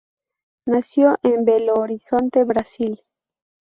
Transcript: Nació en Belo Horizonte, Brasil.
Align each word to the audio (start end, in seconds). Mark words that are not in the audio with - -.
Nació 0.65 1.19
en 1.21 1.45
Belo 1.45 1.75
Horizonte, 1.75 2.43
Brasil. 2.43 3.03